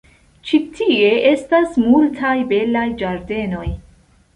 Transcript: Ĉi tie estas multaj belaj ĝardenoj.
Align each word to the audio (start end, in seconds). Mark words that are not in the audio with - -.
Ĉi 0.47 0.59
tie 0.79 1.11
estas 1.33 1.77
multaj 1.85 2.35
belaj 2.55 2.89
ĝardenoj. 3.05 3.69